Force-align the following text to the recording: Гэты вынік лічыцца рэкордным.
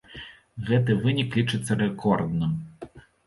Гэты 0.69 0.95
вынік 1.03 1.37
лічыцца 1.41 1.77
рэкордным. 1.83 2.57